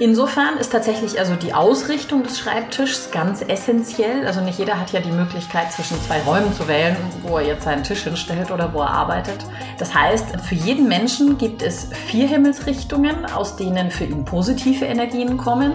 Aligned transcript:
Insofern 0.00 0.58
ist 0.58 0.70
tatsächlich 0.70 1.18
also 1.18 1.34
die 1.34 1.54
Ausrichtung 1.54 2.22
des 2.22 2.38
Schreibtischs 2.38 3.10
ganz 3.10 3.42
essentiell. 3.42 4.28
Also 4.28 4.40
nicht 4.40 4.56
jeder 4.56 4.78
hat 4.78 4.92
ja 4.92 5.00
die 5.00 5.10
Möglichkeit, 5.10 5.72
zwischen 5.72 6.00
zwei 6.02 6.20
Räumen 6.20 6.52
zu 6.54 6.68
wählen, 6.68 6.96
wo 7.22 7.38
er 7.38 7.46
jetzt 7.48 7.64
seinen 7.64 7.82
Tisch 7.82 8.04
hinstellt 8.04 8.52
oder 8.52 8.72
wo 8.72 8.78
er 8.78 8.90
arbeitet. 8.90 9.44
Das 9.76 9.92
heißt, 9.92 10.40
für 10.42 10.54
jeden 10.54 10.86
Menschen 10.86 11.36
gibt 11.36 11.62
es 11.62 11.88
vier 12.06 12.28
Himmelsrichtungen, 12.28 13.26
aus 13.26 13.56
denen 13.56 13.90
für 13.90 14.04
ihn 14.04 14.24
positive 14.24 14.84
Energien 14.84 15.36
kommen 15.36 15.72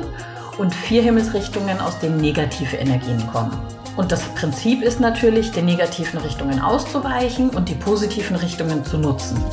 und 0.57 0.73
vier 0.73 1.01
Himmelsrichtungen, 1.01 1.81
aus 1.81 1.99
denen 1.99 2.21
negative 2.21 2.77
Energien 2.77 3.27
kommen. 3.27 3.51
Und 3.97 4.13
das 4.13 4.23
Prinzip 4.35 4.83
ist 4.83 5.01
natürlich, 5.01 5.51
den 5.51 5.65
negativen 5.65 6.19
Richtungen 6.19 6.61
auszuweichen 6.61 7.49
und 7.49 7.67
die 7.67 7.75
positiven 7.75 8.37
Richtungen 8.37 8.85
zu 8.85 8.97
nutzen. 8.97 9.43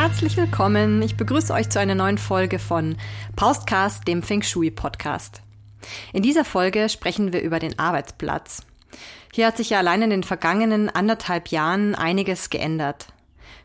Herzlich 0.00 0.38
willkommen. 0.38 1.02
Ich 1.02 1.18
begrüße 1.18 1.52
euch 1.52 1.68
zu 1.68 1.78
einer 1.78 1.94
neuen 1.94 2.16
Folge 2.16 2.58
von 2.58 2.96
Postcast, 3.36 4.08
dem 4.08 4.22
Feng 4.22 4.40
Shui 4.40 4.70
Podcast. 4.70 5.42
In 6.14 6.22
dieser 6.22 6.46
Folge 6.46 6.88
sprechen 6.88 7.34
wir 7.34 7.42
über 7.42 7.58
den 7.58 7.78
Arbeitsplatz. 7.78 8.62
Hier 9.30 9.46
hat 9.46 9.58
sich 9.58 9.68
ja 9.68 9.78
allein 9.80 10.00
in 10.00 10.08
den 10.08 10.22
vergangenen 10.22 10.88
anderthalb 10.88 11.48
Jahren 11.48 11.94
einiges 11.94 12.48
geändert. 12.48 13.08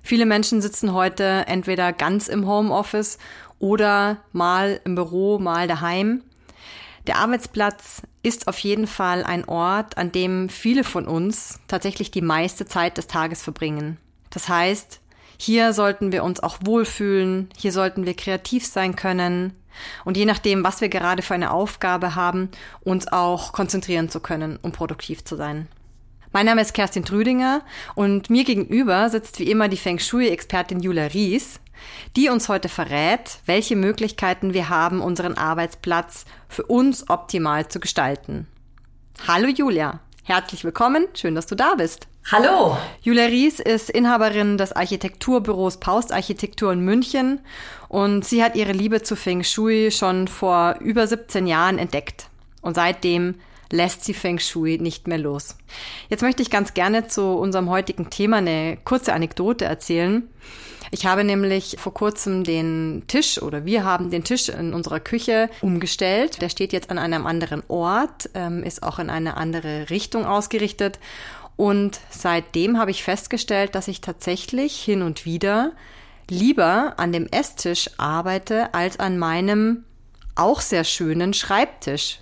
Viele 0.03 0.25
Menschen 0.25 0.61
sitzen 0.61 0.91
heute 0.91 1.45
entweder 1.47 1.93
ganz 1.93 2.27
im 2.27 2.45
Homeoffice 2.45 3.17
oder 3.59 4.17
mal 4.33 4.81
im 4.83 4.95
Büro, 4.95 5.39
mal 5.39 5.69
daheim. 5.69 6.21
Der 7.07 7.19
Arbeitsplatz 7.19 8.01
ist 8.23 8.49
auf 8.49 8.59
jeden 8.59 8.87
Fall 8.87 9.23
ein 9.23 9.45
Ort, 9.45 9.97
an 9.97 10.11
dem 10.11 10.49
viele 10.49 10.83
von 10.83 11.07
uns 11.07 11.61
tatsächlich 11.69 12.11
die 12.11 12.21
meiste 12.21 12.65
Zeit 12.65 12.97
des 12.97 13.07
Tages 13.07 13.41
verbringen. 13.41 13.99
Das 14.31 14.49
heißt, 14.49 14.99
hier 15.37 15.73
sollten 15.73 16.11
wir 16.11 16.23
uns 16.23 16.41
auch 16.41 16.57
wohlfühlen, 16.63 17.49
hier 17.57 17.71
sollten 17.71 18.05
wir 18.05 18.15
kreativ 18.15 18.65
sein 18.65 18.95
können 18.95 19.53
und 20.05 20.17
je 20.17 20.25
nachdem, 20.25 20.63
was 20.63 20.81
wir 20.81 20.89
gerade 20.89 21.21
für 21.21 21.33
eine 21.33 21.51
Aufgabe 21.51 22.15
haben, 22.15 22.49
uns 22.81 23.07
auch 23.07 23.51
konzentrieren 23.51 24.09
zu 24.09 24.19
können, 24.19 24.57
um 24.61 24.71
produktiv 24.71 25.23
zu 25.23 25.35
sein. 25.35 25.67
Mein 26.31 26.45
Name 26.45 26.61
ist 26.61 26.73
Kerstin 26.73 27.05
Trüdinger 27.05 27.61
und 27.95 28.29
mir 28.29 28.43
gegenüber 28.43 29.09
sitzt 29.09 29.39
wie 29.39 29.49
immer 29.49 29.69
die 29.69 29.77
Feng 29.77 29.99
Shui-Expertin 29.99 30.81
Julia 30.81 31.05
Ries, 31.05 31.61
die 32.15 32.29
uns 32.29 32.49
heute 32.49 32.67
verrät, 32.67 33.39
welche 33.45 33.75
Möglichkeiten 33.75 34.53
wir 34.53 34.69
haben, 34.69 35.01
unseren 35.01 35.37
Arbeitsplatz 35.37 36.25
für 36.49 36.63
uns 36.63 37.09
optimal 37.09 37.67
zu 37.69 37.79
gestalten. 37.79 38.47
Hallo 39.27 39.47
Julia, 39.47 40.01
herzlich 40.23 40.65
willkommen, 40.65 41.07
schön, 41.13 41.35
dass 41.35 41.45
du 41.45 41.55
da 41.55 41.75
bist. 41.75 42.07
Hallo! 42.31 42.75
Julia 43.03 43.25
Ries 43.25 43.59
ist 43.59 43.91
Inhaberin 43.91 44.57
des 44.57 44.71
Architekturbüros 44.71 45.79
Paust 45.79 46.11
Architektur 46.11 46.73
in 46.73 46.79
München 46.79 47.39
und 47.87 48.25
sie 48.25 48.43
hat 48.43 48.55
ihre 48.55 48.71
Liebe 48.71 49.03
zu 49.03 49.15
Feng 49.15 49.43
Shui 49.43 49.91
schon 49.91 50.27
vor 50.27 50.77
über 50.79 51.05
17 51.05 51.45
Jahren 51.45 51.77
entdeckt. 51.77 52.29
Und 52.63 52.73
seitdem 52.73 53.35
lässt 53.71 54.05
sie 54.05 54.15
Feng 54.15 54.39
Shui 54.39 54.79
nicht 54.79 55.07
mehr 55.07 55.19
los. 55.19 55.55
Jetzt 56.09 56.23
möchte 56.23 56.41
ich 56.41 56.49
ganz 56.49 56.73
gerne 56.73 57.07
zu 57.07 57.21
unserem 57.21 57.69
heutigen 57.69 58.09
Thema 58.09 58.37
eine 58.37 58.79
kurze 58.83 59.13
Anekdote 59.13 59.65
erzählen. 59.65 60.27
Ich 60.89 61.05
habe 61.05 61.23
nämlich 61.23 61.75
vor 61.79 61.93
kurzem 61.93 62.43
den 62.43 63.03
Tisch 63.07 63.41
oder 63.41 63.65
wir 63.65 63.83
haben 63.83 64.09
den 64.09 64.23
Tisch 64.23 64.49
in 64.49 64.73
unserer 64.73 64.99
Küche 64.99 65.49
umgestellt. 65.61 66.41
Der 66.41 66.49
steht 66.49 66.73
jetzt 66.73 66.89
an 66.89 66.97
einem 66.97 67.27
anderen 67.27 67.63
Ort, 67.67 68.29
ähm, 68.33 68.63
ist 68.63 68.81
auch 68.81 68.97
in 68.97 69.09
eine 69.09 69.37
andere 69.37 69.89
Richtung 69.89 70.25
ausgerichtet 70.25 70.99
und 71.57 71.99
seitdem 72.09 72.77
habe 72.77 72.91
ich 72.91 73.03
festgestellt, 73.03 73.75
dass 73.75 73.87
ich 73.87 74.01
tatsächlich 74.01 74.75
hin 74.75 75.01
und 75.01 75.25
wieder 75.25 75.71
lieber 76.29 76.93
an 76.97 77.11
dem 77.11 77.27
Esstisch 77.27 77.89
arbeite 77.97 78.73
als 78.73 78.99
an 78.99 79.17
meinem 79.17 79.85
auch 80.35 80.59
sehr 80.59 80.83
schönen 80.83 81.33
Schreibtisch. 81.33 82.19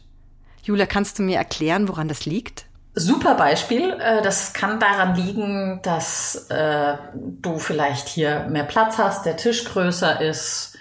Julia, 0.64 0.86
kannst 0.86 1.20
du 1.20 1.24
mir 1.24 1.38
erklären, 1.38 1.88
woran 1.88 2.08
das 2.08 2.26
liegt? 2.26 2.66
Super 2.96 3.34
Beispiel. 3.34 3.92
Äh, 4.00 4.22
das 4.22 4.54
kann 4.54 4.80
daran 4.80 5.16
liegen, 5.16 5.80
dass 5.82 6.48
äh, 6.50 6.96
du 7.14 7.58
vielleicht 7.58 8.08
hier 8.08 8.46
mehr 8.50 8.64
Platz 8.64 9.00
hast, 9.00 9.26
der 9.26 9.36
Tisch 9.36 9.66
größer 9.66 10.22
ist, 10.22 10.78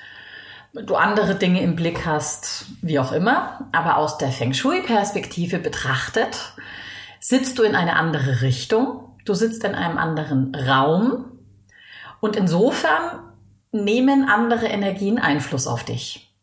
du 0.75 0.95
andere 0.95 1.35
Dinge 1.35 1.63
im 1.63 1.75
Blick 1.75 2.05
hast, 2.05 2.67
wie 2.83 2.99
auch 2.99 3.13
immer. 3.13 3.67
Aber 3.73 3.97
aus 3.97 4.19
der 4.19 4.31
Feng 4.31 4.53
Shui-Perspektive 4.53 5.59
betrachtet 5.59 6.55
sitzt 7.23 7.59
du 7.59 7.63
in 7.63 7.77
eine 7.77 7.95
andere 7.97 8.43
Richtung, 8.43 9.17
du 9.25 9.33
sitzt 9.33 9.65
in 9.65 9.75
einem 9.75 9.97
anderen 9.97 10.55
Raum 10.55 11.39
und 12.21 12.37
insofern 12.37 13.21
nehmen 13.71 14.29
andere 14.29 14.67
Energien 14.67 15.19
Einfluss 15.19 15.67
auf 15.67 15.85
dich. 15.85 16.35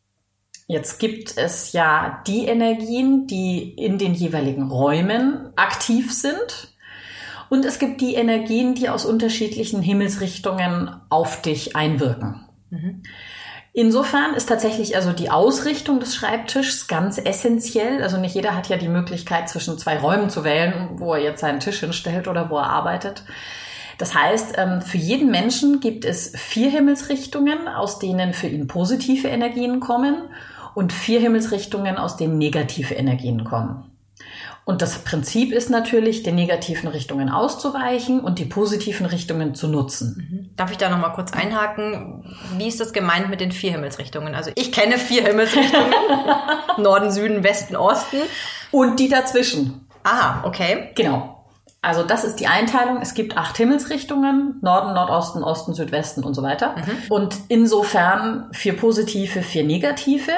Jetzt 0.68 1.00
gibt 1.00 1.38
es 1.38 1.74
ja 1.74 2.24
die 2.28 2.46
Energien, 2.46 3.28
die 3.28 3.74
in 3.74 3.98
den 3.98 4.14
jeweiligen 4.14 4.70
Räumen 4.70 5.52
aktiv 5.56 6.14
sind. 6.14 6.76
Und 7.50 7.66
es 7.66 7.80
gibt 7.80 8.02
die 8.02 8.14
Energien, 8.14 8.76
die 8.76 8.88
aus 8.88 9.04
unterschiedlichen 9.04 9.82
Himmelsrichtungen 9.82 10.92
auf 11.10 11.42
dich 11.42 11.76
einwirken. 11.76 12.46
Mhm. 12.70 13.02
Insofern 13.80 14.34
ist 14.34 14.50
tatsächlich 14.50 14.98
also 14.98 15.14
die 15.14 15.32
Ausrichtung 15.32 16.02
des 16.02 16.14
Schreibtischs 16.14 16.90
ganz 16.90 17.18
essentiell. 17.18 18.04
Also 18.04 18.18
nicht 18.18 18.36
jeder 18.36 18.54
hat 18.54 18.68
ja 18.68 18.76
die 18.76 18.90
Möglichkeit, 18.90 19.48
zwischen 19.48 19.78
zwei 19.78 19.98
Räumen 20.00 20.30
zu 20.30 20.44
wählen, 20.44 20.90
wo 20.98 21.14
er 21.14 21.22
jetzt 21.22 21.40
seinen 21.40 21.62
Tisch 21.62 21.80
hinstellt 21.80 22.28
oder 22.28 22.50
wo 22.50 22.58
er 22.58 22.70
arbeitet. 22.70 23.24
Das 23.98 24.14
heißt, 24.14 24.56
ähm, 24.58 24.82
für 24.82 24.98
jeden 24.98 25.32
Menschen 25.32 25.80
gibt 25.80 26.04
es 26.04 26.34
vier 26.36 26.70
Himmelsrichtungen, 26.70 27.70
aus 27.70 28.00
denen 28.00 28.34
für 28.34 28.48
ihn 28.48 28.68
positive 28.68 29.30
Energien 29.30 29.80
kommen 29.80 30.24
und 30.76 30.92
vier 30.92 31.22
Himmelsrichtungen, 31.22 31.96
aus 31.96 32.18
denen 32.18 32.38
negative 32.38 32.96
Energien 32.96 33.46
kommen. 33.46 33.89
Und 34.66 34.82
das 34.82 35.00
Prinzip 35.00 35.52
ist 35.52 35.70
natürlich, 35.70 36.22
den 36.22 36.36
negativen 36.36 36.90
Richtungen 36.90 37.30
auszuweichen 37.30 38.20
und 38.20 38.38
die 38.38 38.46
positiven 38.46 39.08
Richtungen 39.08 39.56
zu 39.56 39.68
nutzen. 39.68 40.28
Mhm. 40.30 40.56
Darf 40.56 40.72
ich 40.72 40.78
da 40.78 40.90
noch 40.90 41.00
mal 41.00 41.10
kurz 41.10 41.34
einhaken? 41.34 42.36
Wie 42.58 42.68
ist 42.68 42.80
das 42.80 42.94
gemeint 42.94 43.30
mit 43.30 43.42
den 43.42 43.52
vier 43.52 43.72
Himmelsrichtungen? 43.72 44.36
Also 44.36 44.52
ich 44.56 44.72
kenne 44.72 44.98
vier 44.98 45.24
Himmelsrichtungen. 45.24 45.92
Norden, 46.78 47.12
Süden, 47.12 47.44
Westen, 47.44 47.76
Osten. 47.76 48.18
Und 48.72 49.00
die 49.00 49.10
dazwischen. 49.10 49.88
Ah, 50.04 50.44
okay. 50.44 50.92
Genau. 50.96 51.40
Also 51.82 52.04
das 52.04 52.24
ist 52.24 52.36
die 52.36 52.48
Einteilung. 52.48 53.02
Es 53.02 53.14
gibt 53.14 53.38
acht 53.38 53.58
Himmelsrichtungen. 53.58 54.60
Norden, 54.62 54.94
Nordosten, 54.94 55.44
Osten, 55.44 55.74
Südwesten 55.74 56.24
und 56.24 56.34
so 56.34 56.44
weiter. 56.44 56.76
Mhm. 56.76 57.12
Und 57.12 57.36
insofern 57.48 58.50
vier 58.52 58.76
positive, 58.76 59.42
vier 59.42 59.64
negative. 59.64 60.34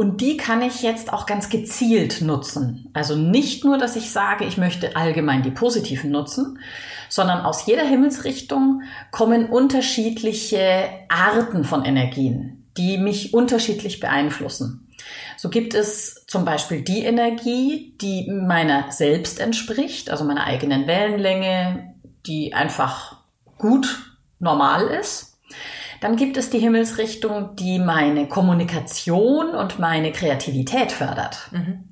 Und 0.00 0.20
die 0.20 0.36
kann 0.36 0.62
ich 0.62 0.82
jetzt 0.82 1.12
auch 1.12 1.26
ganz 1.26 1.48
gezielt 1.48 2.20
nutzen. 2.20 2.88
Also 2.92 3.16
nicht 3.16 3.64
nur, 3.64 3.78
dass 3.78 3.96
ich 3.96 4.12
sage, 4.12 4.44
ich 4.44 4.56
möchte 4.56 4.94
allgemein 4.94 5.42
die 5.42 5.50
positiven 5.50 6.12
nutzen, 6.12 6.60
sondern 7.08 7.40
aus 7.40 7.66
jeder 7.66 7.82
Himmelsrichtung 7.82 8.82
kommen 9.10 9.46
unterschiedliche 9.46 10.84
Arten 11.08 11.64
von 11.64 11.84
Energien, 11.84 12.64
die 12.76 12.96
mich 12.96 13.34
unterschiedlich 13.34 13.98
beeinflussen. 13.98 14.88
So 15.36 15.48
gibt 15.48 15.74
es 15.74 16.24
zum 16.28 16.44
Beispiel 16.44 16.82
die 16.82 17.02
Energie, 17.02 17.96
die 18.00 18.30
meiner 18.30 18.92
selbst 18.92 19.40
entspricht, 19.40 20.10
also 20.10 20.22
meiner 20.22 20.44
eigenen 20.44 20.86
Wellenlänge, 20.86 21.92
die 22.24 22.54
einfach 22.54 23.16
gut 23.56 24.14
normal 24.38 24.86
ist. 24.86 25.40
Dann 26.00 26.16
gibt 26.16 26.36
es 26.36 26.50
die 26.50 26.58
Himmelsrichtung, 26.58 27.56
die 27.56 27.78
meine 27.78 28.28
Kommunikation 28.28 29.50
und 29.50 29.78
meine 29.78 30.12
Kreativität 30.12 30.92
fördert. 30.92 31.48
Mhm. 31.50 31.84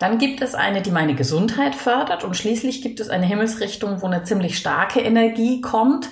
Dann 0.00 0.16
gibt 0.16 0.40
es 0.40 0.54
eine, 0.54 0.80
die 0.80 0.90
meine 0.90 1.14
Gesundheit 1.14 1.74
fördert 1.74 2.24
und 2.24 2.34
schließlich 2.34 2.80
gibt 2.80 3.00
es 3.00 3.10
eine 3.10 3.26
Himmelsrichtung, 3.26 4.00
wo 4.00 4.06
eine 4.06 4.24
ziemlich 4.24 4.56
starke 4.56 4.98
Energie 4.98 5.60
kommt, 5.60 6.08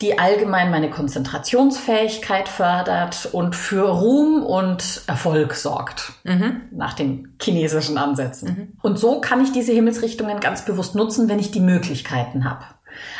die 0.00 0.20
allgemein 0.20 0.70
meine 0.70 0.88
Konzentrationsfähigkeit 0.88 2.48
fördert 2.48 3.28
und 3.32 3.56
für 3.56 3.88
Ruhm 3.88 4.44
und 4.44 5.02
Erfolg 5.08 5.54
sorgt, 5.54 6.12
mhm. 6.22 6.60
nach 6.70 6.92
den 6.92 7.36
chinesischen 7.42 7.98
Ansätzen. 7.98 8.48
Mhm. 8.48 8.78
Und 8.82 9.00
so 9.00 9.20
kann 9.20 9.42
ich 9.42 9.50
diese 9.50 9.72
Himmelsrichtungen 9.72 10.38
ganz 10.38 10.64
bewusst 10.64 10.94
nutzen, 10.94 11.28
wenn 11.28 11.40
ich 11.40 11.50
die 11.50 11.60
Möglichkeiten 11.60 12.48
habe. 12.48 12.64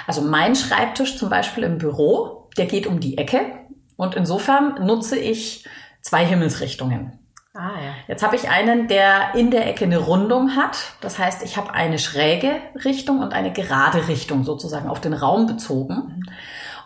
Also 0.06 0.20
mein 0.20 0.55
Schreibtisch 0.55 1.19
zum 1.19 1.28
Beispiel 1.28 1.64
im 1.64 1.78
Büro, 1.78 2.44
der 2.56 2.66
geht 2.66 2.86
um 2.86 3.00
die 3.00 3.18
Ecke 3.18 3.40
und 3.96 4.14
insofern 4.14 4.84
nutze 4.84 5.16
ich 5.16 5.64
zwei 6.02 6.24
Himmelsrichtungen. 6.24 7.18
Ah, 7.54 7.70
ja. 7.80 7.94
Jetzt 8.08 8.24
habe 8.24 8.34
ich 8.34 8.48
einen, 8.48 8.88
der 8.88 9.34
in 9.36 9.52
der 9.52 9.68
Ecke 9.68 9.84
eine 9.84 9.98
Rundung 9.98 10.56
hat. 10.56 10.76
Das 11.00 11.20
heißt, 11.20 11.44
ich 11.44 11.56
habe 11.56 11.72
eine 11.72 12.00
schräge 12.00 12.50
Richtung 12.84 13.20
und 13.20 13.32
eine 13.32 13.52
gerade 13.52 14.08
Richtung 14.08 14.42
sozusagen 14.42 14.88
auf 14.88 15.00
den 15.00 15.12
Raum 15.12 15.46
bezogen. 15.46 16.24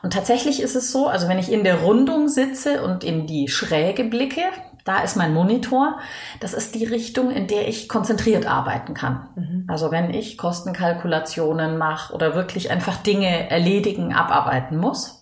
Und 0.03 0.13
tatsächlich 0.13 0.61
ist 0.61 0.77
es 0.77 0.93
so, 0.93 1.09
also 1.09 1.27
wenn 1.27 1.39
ich 1.39 1.51
in 1.51 1.65
der 1.65 1.81
Rundung 1.81 2.29
sitze 2.29 2.83
und 2.83 3.03
in 3.03 3.27
die 3.27 3.49
Schräge 3.49 4.05
blicke, 4.05 4.43
da 4.85 5.01
ist 5.01 5.17
mein 5.17 5.35
Monitor. 5.35 5.99
Das 6.41 6.55
ist 6.55 6.75
die 6.75 6.85
Richtung, 6.85 7.31
in 7.31 7.47
der 7.47 7.69
ich 7.69 7.89
konzentriert 7.89 8.47
arbeiten 8.47 8.95
kann. 8.95 9.29
Mhm. 9.37 9.65
Also 9.69 9.91
wenn 9.91 10.11
ich 10.11 10.39
Kostenkalkulationen 10.39 11.77
mache 11.77 12.15
oder 12.15 12.35
wirklich 12.35 12.71
einfach 12.71 12.97
Dinge 12.97 13.51
erledigen, 13.51 14.15
abarbeiten 14.15 14.79
muss. 14.79 15.18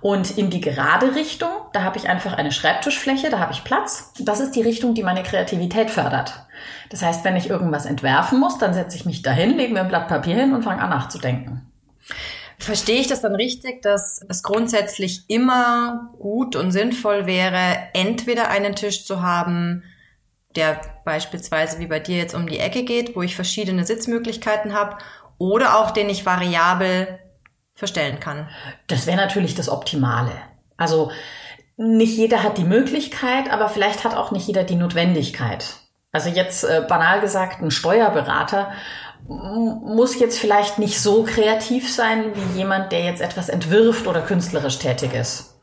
Und 0.00 0.36
in 0.36 0.50
die 0.50 0.60
gerade 0.60 1.14
Richtung, 1.14 1.48
da 1.72 1.82
habe 1.82 1.96
ich 1.96 2.10
einfach 2.10 2.34
eine 2.34 2.52
Schreibtischfläche, 2.52 3.30
da 3.30 3.38
habe 3.38 3.54
ich 3.54 3.64
Platz. 3.64 4.12
Das 4.20 4.40
ist 4.40 4.52
die 4.52 4.60
Richtung, 4.60 4.94
die 4.94 5.02
meine 5.02 5.22
Kreativität 5.22 5.90
fördert. 5.90 6.46
Das 6.90 7.02
heißt, 7.02 7.24
wenn 7.24 7.36
ich 7.36 7.48
irgendwas 7.48 7.86
entwerfen 7.86 8.38
muss, 8.38 8.58
dann 8.58 8.74
setze 8.74 8.96
ich 8.96 9.06
mich 9.06 9.22
dahin, 9.22 9.56
lege 9.56 9.72
mir 9.72 9.80
ein 9.80 9.88
Blatt 9.88 10.08
Papier 10.08 10.36
hin 10.36 10.52
und 10.52 10.62
fange 10.62 10.82
an 10.82 10.90
nachzudenken. 10.90 11.72
Verstehe 12.58 13.00
ich 13.00 13.06
das 13.06 13.22
dann 13.22 13.34
richtig, 13.34 13.80
dass 13.82 14.24
es 14.28 14.42
grundsätzlich 14.42 15.24
immer 15.28 16.12
gut 16.18 16.54
und 16.54 16.70
sinnvoll 16.70 17.26
wäre, 17.26 17.88
entweder 17.94 18.48
einen 18.48 18.76
Tisch 18.76 19.06
zu 19.06 19.22
haben, 19.22 19.84
der 20.54 20.80
beispielsweise 21.04 21.78
wie 21.78 21.86
bei 21.86 21.98
dir 21.98 22.18
jetzt 22.18 22.34
um 22.34 22.46
die 22.46 22.58
Ecke 22.58 22.84
geht, 22.84 23.16
wo 23.16 23.22
ich 23.22 23.34
verschiedene 23.34 23.86
Sitzmöglichkeiten 23.86 24.74
habe, 24.74 24.98
oder 25.38 25.78
auch 25.78 25.90
den 25.90 26.10
ich 26.10 26.26
variabel 26.26 27.18
verstellen 27.74 28.20
kann? 28.20 28.48
Das 28.86 29.06
wäre 29.06 29.16
natürlich 29.16 29.54
das 29.54 29.68
Optimale. 29.68 30.32
Also 30.76 31.10
nicht 31.76 32.16
jeder 32.16 32.42
hat 32.42 32.58
die 32.58 32.64
Möglichkeit, 32.64 33.50
aber 33.50 33.68
vielleicht 33.68 34.04
hat 34.04 34.14
auch 34.16 34.30
nicht 34.30 34.46
jeder 34.46 34.64
die 34.64 34.76
Notwendigkeit. 34.76 35.76
Also 36.12 36.28
jetzt 36.28 36.64
äh, 36.64 36.84
banal 36.88 37.20
gesagt, 37.20 37.60
ein 37.60 37.72
Steuerberater 37.72 38.72
muss 39.26 40.18
jetzt 40.18 40.38
vielleicht 40.38 40.78
nicht 40.78 41.00
so 41.00 41.24
kreativ 41.24 41.92
sein 41.92 42.34
wie 42.34 42.58
jemand, 42.58 42.92
der 42.92 43.04
jetzt 43.04 43.22
etwas 43.22 43.48
entwirft 43.48 44.06
oder 44.06 44.20
künstlerisch 44.20 44.78
tätig 44.78 45.14
ist. 45.14 45.53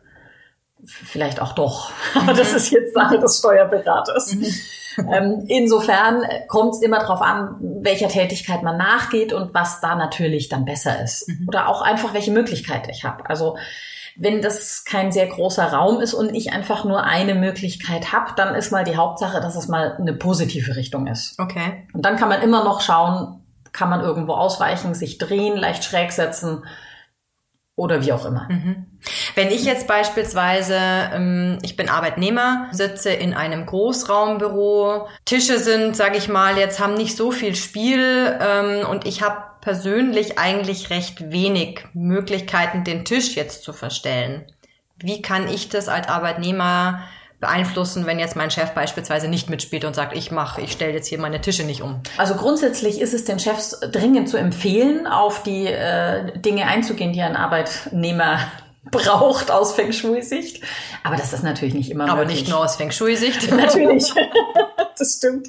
Vielleicht 0.86 1.42
auch 1.42 1.54
doch. 1.54 1.92
Aber 2.16 2.34
das 2.34 2.54
ist 2.54 2.72
jetzt 2.72 2.94
Sache 2.94 3.20
des 3.20 3.40
Steuerberaters. 3.40 4.34
Mhm. 4.34 4.46
ähm, 5.12 5.46
insofern 5.48 6.24
kommt 6.48 6.76
es 6.76 6.82
immer 6.82 7.00
darauf 7.00 7.22
an, 7.22 7.56
welcher 7.82 8.08
Tätigkeit 8.08 8.64
man 8.64 8.78
nachgeht 8.78 9.34
und 9.34 9.54
was 9.54 9.80
da 9.80 9.96
natürlich 9.96 10.50
dann 10.50 10.66
besser 10.66 11.02
ist. 11.04 11.28
Mhm. 11.30 11.48
Oder 11.48 11.68
auch 11.68 11.82
einfach, 11.82 12.14
welche 12.14 12.32
Möglichkeit 12.32 12.90
ich 12.90 13.04
habe. 13.04 13.30
Also 13.30 13.58
wenn 14.18 14.42
das 14.42 14.84
kein 14.84 15.12
sehr 15.12 15.28
großer 15.28 15.72
Raum 15.72 16.02
ist 16.02 16.14
und 16.14 16.36
ich 16.36 16.52
einfach 16.52 16.84
nur 16.84 17.04
eine 17.04 17.34
Möglichkeit 17.34 18.12
habe, 18.12 18.32
dann 18.36 18.56
ist 18.56 18.72
mal 18.72 18.84
die 18.84 18.98
Hauptsache, 18.98 19.40
dass 19.40 19.56
es 19.56 19.68
mal 19.68 19.96
eine 19.98 20.14
positive 20.14 20.76
Richtung 20.76 21.08
ist. 21.08 21.40
Okay. 21.40 21.88
Und 21.94 22.06
dann 22.06 22.18
kann 22.18 22.30
man 22.30 22.42
immer 22.42 22.64
noch 22.64 22.82
schauen, 22.82 23.42
kann 23.72 23.90
man 23.90 24.02
irgendwo 24.02 24.34
ausweichen, 24.34 24.94
sich 24.94 25.18
drehen, 25.18 25.56
leicht 25.56 25.84
schräg 25.84 26.12
setzen 26.12 26.66
oder 27.76 28.04
wie 28.04 28.12
auch 28.12 28.26
immer. 28.26 28.48
Mhm. 28.50 28.91
Wenn 29.36 29.50
ich 29.50 29.66
jetzt 29.66 29.88
beispielsweise, 29.88 30.78
ähm, 30.78 31.58
ich 31.62 31.76
bin 31.76 31.90
Arbeitnehmer, 31.90 32.68
sitze 32.72 33.12
in 33.12 33.34
einem 33.34 33.66
Großraumbüro, 33.66 35.08
Tische 35.26 35.60
sind, 35.60 35.96
sage 35.96 36.18
ich 36.18 36.28
mal, 36.28 36.58
jetzt 36.58 36.80
haben 36.80 36.94
nicht 36.94 37.18
so 37.18 37.32
viel 37.32 37.56
Spiel 37.56 38.38
ähm, 38.42 38.88
und 38.88 39.06
ich 39.06 39.22
habe 39.22 39.44
persönlich 39.62 40.40
eigentlich 40.40 40.90
recht 40.90 41.32
wenig 41.32 41.86
Möglichkeiten, 41.94 42.84
den 42.84 43.06
Tisch 43.06 43.36
jetzt 43.36 43.64
zu 43.64 43.74
verstellen. 43.74 44.46
Wie 44.98 45.22
kann 45.22 45.48
ich 45.48 45.70
das 45.70 45.88
als 45.88 46.08
Arbeitnehmer 46.08 47.02
beeinflussen, 47.40 48.06
wenn 48.06 48.20
jetzt 48.20 48.36
mein 48.36 48.52
Chef 48.52 48.72
beispielsweise 48.72 49.28
nicht 49.28 49.50
mitspielt 49.50 49.84
und 49.84 49.96
sagt, 49.96 50.16
ich 50.16 50.32
mache, 50.32 50.62
ich 50.62 50.72
stelle 50.72 50.94
jetzt 50.94 51.08
hier 51.08 51.20
meine 51.20 51.42
Tische 51.42 51.64
nicht 51.64 51.82
um? 51.82 52.02
Also 52.18 52.36
grundsätzlich 52.36 53.02
ist 53.02 53.14
es 53.14 53.26
den 53.26 53.40
Chefs 53.40 53.80
dringend 53.80 54.30
zu 54.30 54.38
empfehlen, 54.38 55.08
auf 55.08 55.42
die 55.42 55.66
äh, 55.66 56.38
Dinge 56.40 56.68
einzugehen, 56.68 57.14
die 57.14 57.22
ein 57.22 57.36
Arbeitnehmer 57.36 58.40
braucht 58.90 59.52
aus 59.52 59.74
Feng 59.74 59.92
Shui-Sicht. 59.92 60.64
Aber 61.04 61.16
das 61.16 61.34
ist 61.34 61.44
natürlich 61.44 61.74
nicht 61.74 61.92
immer 61.92 62.06
Aber 62.10 62.22
möglich. 62.22 62.42
nicht 62.42 62.50
nur 62.50 62.60
aus 62.60 62.78
Feng 62.78 62.92
Shui-Sicht. 62.92 63.52
natürlich. 63.56 64.12
das 64.98 65.18
stimmt. 65.18 65.48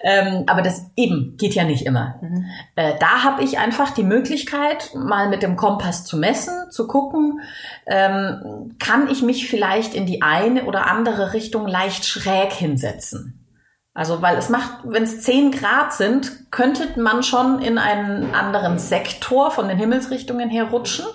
Ähm, 0.00 0.44
aber 0.46 0.62
das 0.62 0.82
eben 0.96 1.36
geht 1.38 1.54
ja 1.54 1.64
nicht 1.64 1.84
immer. 1.84 2.18
Mhm. 2.20 2.44
Äh, 2.76 2.94
da 3.00 3.24
habe 3.24 3.42
ich 3.42 3.58
einfach 3.58 3.90
die 3.90 4.04
Möglichkeit, 4.04 4.94
mal 4.94 5.28
mit 5.28 5.42
dem 5.42 5.56
Kompass 5.56 6.04
zu 6.04 6.16
messen, 6.16 6.70
zu 6.70 6.86
gucken, 6.86 7.40
ähm, 7.86 8.76
kann 8.78 9.08
ich 9.10 9.22
mich 9.22 9.48
vielleicht 9.48 9.94
in 9.94 10.06
die 10.06 10.22
eine 10.22 10.64
oder 10.64 10.86
andere 10.86 11.32
Richtung 11.32 11.66
leicht 11.66 12.04
schräg 12.04 12.52
hinsetzen. 12.52 13.44
Also, 13.92 14.22
weil 14.22 14.36
es 14.36 14.48
macht, 14.48 14.78
wenn 14.84 15.02
es 15.02 15.22
10 15.22 15.50
Grad 15.50 15.92
sind, 15.92 16.52
könnte 16.52 17.00
man 17.00 17.24
schon 17.24 17.60
in 17.60 17.78
einen 17.78 18.32
anderen 18.32 18.78
Sektor 18.78 19.50
von 19.50 19.66
den 19.66 19.76
Himmelsrichtungen 19.76 20.48
her 20.48 20.68
rutschen 20.70 21.06